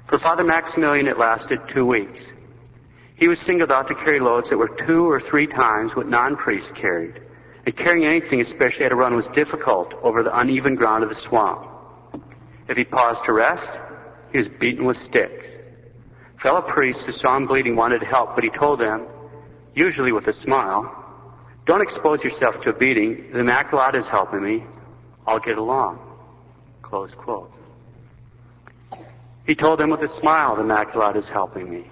For 0.06 0.18
Father 0.18 0.44
Maximilian, 0.44 1.06
it 1.06 1.18
lasted 1.18 1.68
two 1.68 1.86
weeks. 1.86 2.24
He 3.16 3.28
was 3.28 3.38
singled 3.38 3.70
out 3.70 3.88
to 3.88 3.94
carry 3.94 4.20
loads 4.20 4.50
that 4.50 4.58
were 4.58 4.68
two 4.68 5.08
or 5.08 5.20
three 5.20 5.46
times 5.46 5.94
what 5.94 6.08
non-priests 6.08 6.72
carried. 6.72 7.20
And 7.64 7.76
carrying 7.76 8.06
anything, 8.06 8.40
especially 8.40 8.84
at 8.84 8.92
a 8.92 8.96
run, 8.96 9.14
was 9.14 9.28
difficult 9.28 9.94
over 10.02 10.22
the 10.22 10.36
uneven 10.36 10.74
ground 10.74 11.02
of 11.02 11.08
the 11.08 11.14
swamp. 11.14 11.66
If 12.68 12.76
he 12.76 12.84
paused 12.84 13.24
to 13.24 13.32
rest, 13.32 13.80
he 14.32 14.38
was 14.38 14.48
beaten 14.48 14.84
with 14.84 14.96
sticks. 14.96 15.46
Fellow 16.38 16.60
priests 16.60 17.04
who 17.04 17.12
saw 17.12 17.36
him 17.36 17.46
bleeding 17.46 17.76
wanted 17.76 18.02
help, 18.02 18.34
but 18.34 18.44
he 18.44 18.50
told 18.50 18.80
them, 18.80 19.06
usually 19.74 20.12
with 20.12 20.28
a 20.28 20.32
smile, 20.32 21.04
don't 21.64 21.80
expose 21.80 22.22
yourself 22.22 22.60
to 22.62 22.70
a 22.70 22.72
beating. 22.72 23.30
The 23.32 23.38
Immaculata 23.38 23.96
is 23.96 24.08
helping 24.08 24.42
me. 24.42 24.64
I'll 25.26 25.38
get 25.38 25.58
along. 25.58 25.98
Close 26.82 27.14
quote. 27.14 27.52
He 29.46 29.54
told 29.54 29.80
them 29.80 29.90
with 29.90 30.02
a 30.02 30.08
smile, 30.08 30.56
the 30.56 30.62
Immaculata 30.62 31.16
is 31.16 31.28
helping 31.28 31.68
me. 31.68 31.90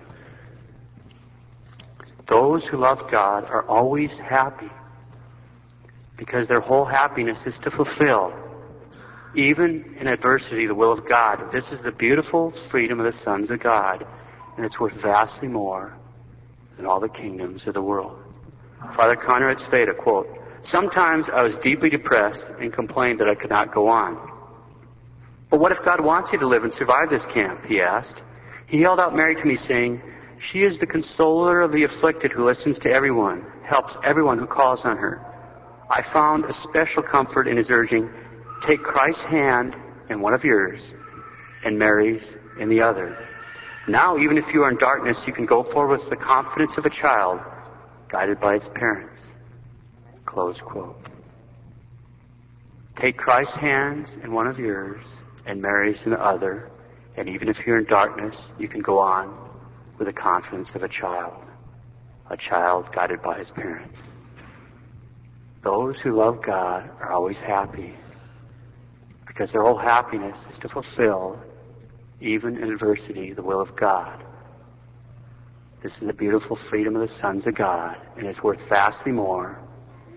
Those 2.26 2.66
who 2.66 2.76
love 2.76 3.10
God 3.10 3.50
are 3.50 3.66
always 3.66 4.18
happy 4.18 4.70
because 6.16 6.46
their 6.46 6.60
whole 6.60 6.84
happiness 6.84 7.46
is 7.46 7.58
to 7.60 7.70
fulfill, 7.70 8.32
even 9.34 9.96
in 9.98 10.06
adversity, 10.06 10.66
the 10.66 10.74
will 10.74 10.92
of 10.92 11.06
God. 11.06 11.50
This 11.50 11.72
is 11.72 11.80
the 11.80 11.90
beautiful 11.90 12.52
freedom 12.52 13.00
of 13.00 13.06
the 13.06 13.18
sons 13.18 13.50
of 13.50 13.60
God, 13.60 14.06
and 14.56 14.64
it's 14.64 14.78
worth 14.78 14.94
vastly 14.94 15.48
more 15.48 15.94
than 16.82 16.90
all 16.90 16.98
the 16.98 17.08
kingdoms 17.08 17.68
of 17.68 17.74
the 17.74 17.82
world. 17.82 18.18
Father 18.96 19.14
Conrad 19.14 19.58
Szweda, 19.58 19.96
quote, 19.96 20.28
Sometimes 20.62 21.30
I 21.30 21.42
was 21.42 21.56
deeply 21.56 21.90
depressed 21.90 22.44
and 22.58 22.72
complained 22.72 23.20
that 23.20 23.28
I 23.28 23.36
could 23.36 23.50
not 23.50 23.72
go 23.72 23.86
on. 23.86 24.18
But 25.48 25.60
what 25.60 25.70
if 25.70 25.84
God 25.84 26.00
wants 26.00 26.32
you 26.32 26.40
to 26.40 26.46
live 26.46 26.64
and 26.64 26.74
survive 26.74 27.08
this 27.08 27.24
camp? 27.24 27.66
He 27.66 27.80
asked. 27.80 28.20
He 28.66 28.80
held 28.80 28.98
out 28.98 29.14
Mary 29.14 29.36
to 29.36 29.44
me 29.46 29.54
saying, 29.54 30.02
She 30.40 30.62
is 30.62 30.78
the 30.78 30.86
consoler 30.86 31.60
of 31.60 31.70
the 31.70 31.84
afflicted 31.84 32.32
who 32.32 32.44
listens 32.44 32.80
to 32.80 32.90
everyone, 32.90 33.44
helps 33.62 33.96
everyone 34.02 34.38
who 34.38 34.46
calls 34.46 34.84
on 34.84 34.96
her. 34.96 35.24
I 35.88 36.02
found 36.02 36.46
a 36.46 36.52
special 36.52 37.04
comfort 37.04 37.46
in 37.46 37.56
his 37.56 37.70
urging, 37.70 38.10
Take 38.62 38.82
Christ's 38.82 39.24
hand 39.24 39.76
in 40.08 40.20
one 40.20 40.34
of 40.34 40.44
yours 40.44 40.80
and 41.64 41.78
Mary's 41.78 42.36
in 42.58 42.68
the 42.68 42.82
other. 42.82 43.16
Now, 43.88 44.16
even 44.16 44.38
if 44.38 44.54
you 44.54 44.62
are 44.62 44.70
in 44.70 44.76
darkness, 44.76 45.26
you 45.26 45.32
can 45.32 45.44
go 45.44 45.64
forward 45.64 45.98
with 45.98 46.10
the 46.10 46.16
confidence 46.16 46.78
of 46.78 46.86
a 46.86 46.90
child 46.90 47.40
guided 48.08 48.38
by 48.38 48.54
its 48.54 48.68
parents. 48.68 49.26
Close 50.24 50.60
quote. 50.60 50.96
Take 52.94 53.16
Christ's 53.16 53.56
hands 53.56 54.16
in 54.22 54.32
one 54.32 54.46
of 54.46 54.58
yours 54.58 55.04
and 55.46 55.60
Mary's 55.60 56.04
in 56.04 56.10
the 56.12 56.20
other, 56.20 56.70
and 57.16 57.28
even 57.28 57.48
if 57.48 57.66
you're 57.66 57.78
in 57.78 57.84
darkness, 57.84 58.52
you 58.58 58.68
can 58.68 58.80
go 58.80 59.00
on 59.00 59.36
with 59.98 60.06
the 60.06 60.12
confidence 60.12 60.74
of 60.76 60.82
a 60.84 60.88
child, 60.88 61.42
a 62.30 62.36
child 62.36 62.92
guided 62.92 63.20
by 63.20 63.38
his 63.38 63.50
parents. 63.50 64.00
Those 65.62 66.00
who 66.00 66.14
love 66.14 66.42
God 66.42 66.88
are 67.00 67.10
always 67.10 67.40
happy 67.40 67.94
because 69.26 69.50
their 69.50 69.62
whole 69.62 69.76
happiness 69.76 70.46
is 70.48 70.58
to 70.58 70.68
fulfill, 70.68 71.40
even 72.22 72.56
in 72.56 72.70
adversity, 72.70 73.32
the 73.32 73.42
will 73.42 73.60
of 73.60 73.74
God. 73.74 74.22
This 75.82 75.94
is 76.00 76.06
the 76.06 76.12
beautiful 76.12 76.54
freedom 76.54 76.94
of 76.94 77.02
the 77.02 77.12
sons 77.12 77.46
of 77.48 77.56
God, 77.56 77.96
and 78.16 78.26
it's 78.26 78.42
worth 78.42 78.60
vastly 78.68 79.10
more 79.10 79.58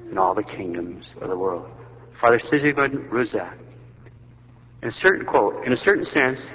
than 0.08 0.18
all 0.20 0.36
the 0.36 0.44
kingdoms 0.44 1.16
of 1.20 1.30
the 1.30 1.38
world. 1.38 1.68
Father 2.14 2.38
Sigismund 2.38 3.10
Ruzak. 3.10 3.58
In 4.84 4.88
a 4.88 4.92
certain 4.92 5.26
quote, 5.26 5.66
in 5.66 5.74
a 5.74 5.76
certain 5.76 6.06
sense, 6.06 6.48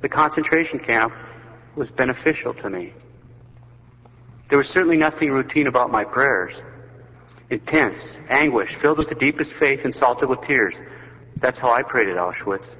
the 0.00 0.08
concentration 0.08 0.78
camp 0.78 1.12
was 1.76 1.90
beneficial 1.90 2.54
to 2.54 2.70
me. 2.70 2.94
There 4.48 4.56
was 4.56 4.68
certainly 4.68 4.96
nothing 4.96 5.30
routine 5.30 5.66
about 5.66 5.90
my 5.90 6.04
prayers. 6.04 6.54
Intense, 7.50 8.18
anguish, 8.30 8.74
filled 8.76 8.96
with 8.96 9.10
the 9.10 9.14
deepest 9.14 9.52
faith 9.52 9.84
and 9.84 9.94
salted 9.94 10.30
with 10.30 10.40
tears. 10.42 10.74
That's 11.36 11.58
how 11.58 11.70
I 11.70 11.82
prayed 11.82 12.08
at 12.08 12.16
Auschwitz. 12.16 12.74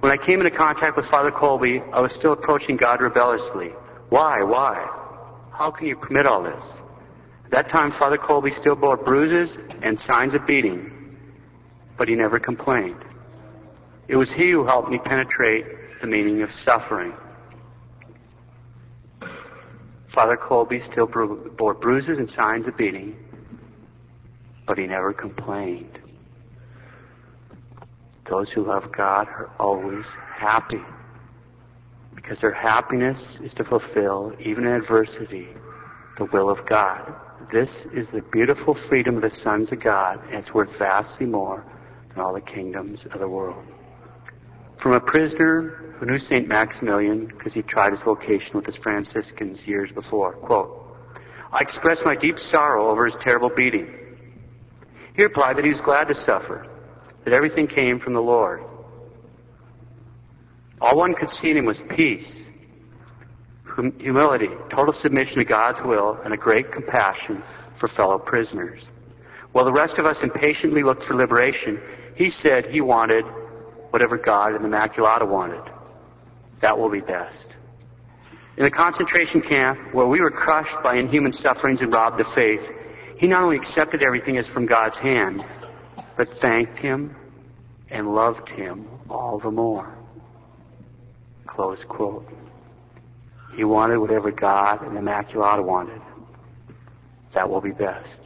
When 0.00 0.10
I 0.10 0.16
came 0.16 0.40
into 0.40 0.50
contact 0.50 0.96
with 0.96 1.04
Father 1.06 1.30
Kolbe, 1.30 1.86
I 1.92 2.00
was 2.00 2.12
still 2.12 2.32
approaching 2.32 2.78
God 2.78 3.02
rebelliously. 3.02 3.68
Why? 4.08 4.42
Why? 4.42 4.88
How 5.52 5.70
can 5.70 5.86
you 5.88 5.96
permit 5.96 6.24
all 6.24 6.42
this? 6.42 6.64
At 7.44 7.50
that 7.50 7.68
time, 7.68 7.92
Father 7.92 8.16
Kolbe 8.16 8.50
still 8.50 8.76
bore 8.76 8.96
bruises 8.96 9.58
and 9.82 10.00
signs 10.00 10.32
of 10.32 10.46
beating, 10.46 11.18
but 11.98 12.08
he 12.08 12.14
never 12.14 12.38
complained. 12.38 13.04
It 14.08 14.16
was 14.16 14.30
he 14.30 14.50
who 14.50 14.64
helped 14.64 14.90
me 14.90 14.98
penetrate 14.98 16.00
the 16.00 16.06
meaning 16.06 16.40
of 16.40 16.50
suffering. 16.50 17.12
Father 20.08 20.38
Kolbe 20.38 20.82
still 20.82 21.06
bore 21.06 21.74
bruises 21.74 22.18
and 22.18 22.30
signs 22.30 22.66
of 22.66 22.76
beating, 22.76 23.16
but 24.64 24.78
he 24.78 24.86
never 24.86 25.12
complained. 25.12 25.99
Those 28.30 28.48
who 28.52 28.62
love 28.62 28.92
God 28.92 29.26
are 29.26 29.50
always 29.58 30.06
happy 30.36 30.80
because 32.14 32.38
their 32.38 32.52
happiness 32.52 33.40
is 33.42 33.54
to 33.54 33.64
fulfill, 33.64 34.32
even 34.38 34.68
in 34.68 34.72
adversity, 34.72 35.48
the 36.16 36.26
will 36.26 36.48
of 36.48 36.64
God. 36.64 37.12
This 37.50 37.86
is 37.86 38.08
the 38.08 38.22
beautiful 38.22 38.72
freedom 38.72 39.16
of 39.16 39.22
the 39.22 39.30
sons 39.30 39.72
of 39.72 39.80
God, 39.80 40.22
and 40.26 40.36
it's 40.36 40.54
worth 40.54 40.70
vastly 40.78 41.26
more 41.26 41.64
than 42.10 42.20
all 42.20 42.32
the 42.32 42.40
kingdoms 42.40 43.04
of 43.04 43.18
the 43.18 43.26
world. 43.26 43.64
From 44.78 44.92
a 44.92 45.00
prisoner 45.00 45.96
who 45.98 46.06
knew 46.06 46.18
St. 46.18 46.46
Maximilian 46.46 47.26
because 47.26 47.52
he 47.52 47.62
tried 47.62 47.90
his 47.90 48.02
vocation 48.02 48.54
with 48.54 48.66
his 48.66 48.76
Franciscans 48.76 49.66
years 49.66 49.90
before, 49.90 50.34
quote, 50.34 50.86
I 51.52 51.62
expressed 51.62 52.04
my 52.04 52.14
deep 52.14 52.38
sorrow 52.38 52.90
over 52.90 53.06
his 53.06 53.16
terrible 53.16 53.50
beating. 53.50 53.92
He 55.16 55.24
replied 55.24 55.56
that 55.56 55.64
he 55.64 55.70
was 55.70 55.80
glad 55.80 56.06
to 56.08 56.14
suffer, 56.14 56.69
that 57.24 57.34
everything 57.34 57.66
came 57.66 57.98
from 57.98 58.14
the 58.14 58.22
Lord. 58.22 58.62
All 60.80 60.96
one 60.96 61.14
could 61.14 61.30
see 61.30 61.50
in 61.50 61.58
him 61.58 61.66
was 61.66 61.78
peace, 61.78 62.40
humility, 63.98 64.50
total 64.70 64.92
submission 64.92 65.38
to 65.38 65.44
God's 65.44 65.80
will, 65.82 66.18
and 66.24 66.32
a 66.32 66.36
great 66.36 66.72
compassion 66.72 67.42
for 67.76 67.88
fellow 67.88 68.18
prisoners. 68.18 68.88
While 69.52 69.64
the 69.64 69.72
rest 69.72 69.98
of 69.98 70.06
us 70.06 70.22
impatiently 70.22 70.82
looked 70.82 71.02
for 71.02 71.14
liberation, 71.14 71.80
he 72.14 72.30
said 72.30 72.66
he 72.66 72.80
wanted 72.80 73.24
whatever 73.90 74.16
God 74.16 74.54
and 74.54 74.64
the 74.64 74.68
Immaculata 74.68 75.26
wanted. 75.26 75.62
That 76.60 76.78
will 76.78 76.90
be 76.90 77.00
best. 77.00 77.46
In 78.56 78.64
the 78.64 78.70
concentration 78.70 79.40
camp, 79.40 79.94
where 79.94 80.06
we 80.06 80.20
were 80.20 80.30
crushed 80.30 80.82
by 80.82 80.96
inhuman 80.96 81.32
sufferings 81.32 81.80
and 81.80 81.92
robbed 81.92 82.20
of 82.20 82.32
faith, 82.34 82.70
he 83.18 83.26
not 83.26 83.42
only 83.42 83.56
accepted 83.56 84.02
everything 84.02 84.36
as 84.36 84.46
from 84.46 84.66
God's 84.66 84.98
hand, 84.98 85.44
but 86.20 86.28
thanked 86.28 86.78
him 86.78 87.16
and 87.88 88.14
loved 88.14 88.50
him 88.50 88.86
all 89.08 89.38
the 89.38 89.50
more. 89.50 89.90
Close 91.46 91.82
quote. 91.82 92.28
He 93.56 93.64
wanted 93.64 93.96
whatever 93.96 94.30
God 94.30 94.82
and 94.82 94.98
Immaculata 94.98 95.64
wanted. 95.64 96.02
That 97.32 97.48
will 97.48 97.62
be 97.62 97.70
best. 97.70 98.20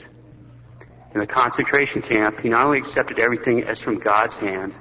In 1.15 1.21
the 1.21 1.27
concentration 1.29 2.03
camp, 2.03 2.41
he 2.41 2.49
not 2.49 2.67
only 2.67 2.79
accepted 2.79 3.21
everything 3.21 3.63
as 3.63 3.81
from 3.81 4.01
God's 4.01 4.37
hands, 4.39 4.75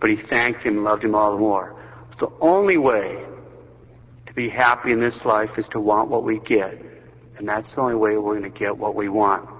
but 0.00 0.08
he 0.08 0.16
thanked 0.16 0.62
him 0.62 0.76
and 0.76 0.84
loved 0.84 1.04
him 1.04 1.14
all 1.14 1.32
the 1.32 1.38
more. 1.38 1.76
The 2.16 2.30
only 2.40 2.78
way 2.78 3.22
to 4.24 4.32
be 4.32 4.48
happy 4.48 4.90
in 4.90 5.00
this 5.00 5.26
life 5.26 5.58
is 5.58 5.68
to 5.68 5.80
want 5.80 6.08
what 6.08 6.24
we 6.24 6.38
get. 6.38 6.80
And 7.36 7.46
that's 7.46 7.74
the 7.74 7.82
only 7.82 7.96
way 7.96 8.16
we're 8.16 8.40
going 8.40 8.50
to 8.50 8.58
get 8.58 8.78
what 8.78 8.94
we 8.94 9.10
want. 9.10 9.50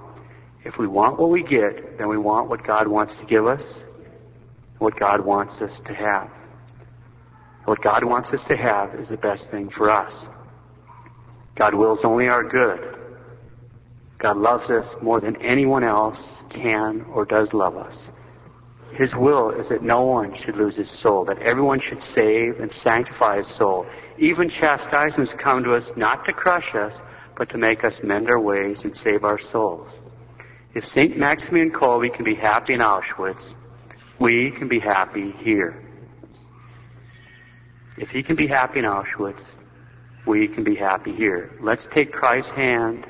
If 0.65 0.79
we 0.79 0.87
want 0.87 1.19
what 1.19 1.29
we 1.29 1.43
get, 1.43 1.99
then 1.99 2.07
we 2.07 2.17
want 2.17 2.49
what 2.49 2.63
God 2.63 2.87
wants 2.87 3.15
to 3.17 3.25
give 3.25 3.45
us, 3.45 3.83
what 4.79 4.95
God 4.95 5.21
wants 5.21 5.61
us 5.61 5.79
to 5.81 5.93
have. 5.93 6.31
What 7.65 7.81
God 7.81 8.03
wants 8.03 8.33
us 8.33 8.43
to 8.45 8.57
have 8.57 8.95
is 8.95 9.09
the 9.09 9.17
best 9.17 9.49
thing 9.51 9.69
for 9.69 9.91
us. 9.91 10.27
God 11.53 11.75
wills 11.75 12.03
only 12.03 12.27
our 12.27 12.43
good. 12.43 12.97
God 14.17 14.37
loves 14.37 14.71
us 14.71 14.95
more 15.03 15.21
than 15.21 15.35
anyone 15.37 15.83
else 15.83 16.43
can 16.49 17.05
or 17.13 17.25
does 17.25 17.53
love 17.53 17.77
us. 17.77 18.09
His 18.93 19.15
will 19.15 19.51
is 19.51 19.69
that 19.69 19.83
no 19.83 20.01
one 20.01 20.33
should 20.33 20.57
lose 20.57 20.77
his 20.77 20.89
soul, 20.89 21.25
that 21.25 21.39
everyone 21.39 21.79
should 21.79 22.01
save 22.01 22.59
and 22.59 22.71
sanctify 22.71 23.37
his 23.37 23.47
soul. 23.47 23.85
Even 24.17 24.49
chastisements 24.49 25.33
come 25.33 25.63
to 25.63 25.75
us 25.75 25.95
not 25.95 26.25
to 26.25 26.33
crush 26.33 26.73
us, 26.73 27.01
but 27.37 27.49
to 27.49 27.57
make 27.59 27.83
us 27.83 28.01
mend 28.01 28.29
our 28.29 28.39
ways 28.39 28.83
and 28.83 28.97
save 28.97 29.23
our 29.23 29.37
souls. 29.37 29.95
If 30.75 30.85
St. 30.85 31.15
Maximilian 31.15 31.71
Kolbe 31.71 32.13
can 32.13 32.25
be 32.25 32.35
happy 32.35 32.73
in 32.73 32.81
Auschwitz, 32.81 33.55
we 34.19 34.51
can 34.51 34.67
be 34.67 34.79
happy 34.79 35.31
here. 35.31 35.81
If 37.97 38.11
he 38.11 38.21
can 38.23 38.35
be 38.35 38.47
happy 38.47 38.79
in 38.79 38.85
Auschwitz, 38.85 39.55
we 40.25 40.49
can 40.49 40.65
be 40.65 40.75
happy 40.75 41.15
here. 41.15 41.55
Let's 41.61 41.87
take 41.87 42.11
Christ's 42.11 42.51
hand 42.51 43.07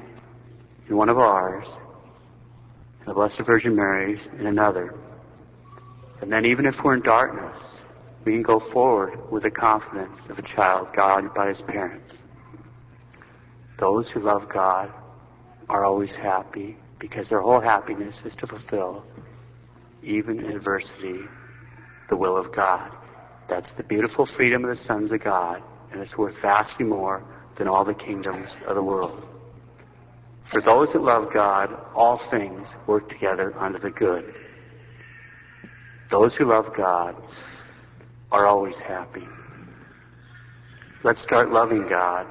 in 0.87 0.95
one 0.95 1.09
of 1.09 1.17
ours, 1.17 1.67
and 2.99 3.07
the 3.07 3.15
Blessed 3.15 3.39
Virgin 3.39 3.75
Mary's 3.75 4.29
in 4.37 4.45
another. 4.45 4.93
And 6.21 6.31
then 6.31 6.45
even 6.45 6.67
if 6.67 6.83
we're 6.83 6.93
in 6.93 7.01
darkness, 7.01 7.81
we 8.25 8.33
can 8.33 8.43
go 8.43 8.59
forward 8.59 9.31
with 9.31 9.41
the 9.41 9.49
confidence 9.49 10.19
of 10.29 10.37
a 10.37 10.43
child 10.43 10.89
guided 10.93 11.33
by 11.33 11.47
his 11.47 11.63
parents. 11.63 12.21
Those 13.79 14.11
who 14.11 14.19
love 14.19 14.49
God 14.49 14.93
are 15.67 15.83
always 15.83 16.15
happy 16.15 16.77
because 17.07 17.29
their 17.29 17.41
whole 17.41 17.59
happiness 17.59 18.23
is 18.25 18.35
to 18.35 18.47
fulfill, 18.47 19.05
even 20.01 20.39
in 20.39 20.51
adversity, 20.51 21.19
the 22.07 22.15
will 22.15 22.35
of 22.35 22.51
God. 22.51 22.91
That's 23.47 23.71
the 23.73 23.83
beautiful 23.83 24.25
freedom 24.25 24.63
of 24.63 24.71
the 24.71 24.75
sons 24.75 25.11
of 25.11 25.21
God, 25.21 25.61
and 25.91 26.01
it's 26.01 26.17
worth 26.17 26.35
vastly 26.39 26.83
more 26.83 27.23
than 27.57 27.67
all 27.67 27.85
the 27.85 27.93
kingdoms 27.93 28.49
of 28.65 28.73
the 28.73 28.81
world. 28.81 29.23
For 30.45 30.61
those 30.61 30.93
that 30.93 31.03
love 31.03 31.31
God, 31.31 31.77
all 31.93 32.17
things 32.17 32.75
work 32.87 33.07
together 33.07 33.53
unto 33.55 33.77
the 33.77 33.91
good. 33.91 34.33
Those 36.09 36.35
who 36.35 36.45
love 36.45 36.73
God 36.73 37.15
are 38.31 38.47
always 38.47 38.79
happy. 38.79 39.27
Let's 41.03 41.21
start 41.21 41.51
loving 41.51 41.87
God, 41.87 42.25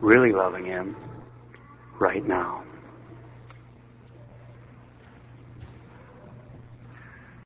really 0.00 0.32
loving 0.32 0.64
Him, 0.64 0.96
right 1.98 2.26
now. 2.26 2.64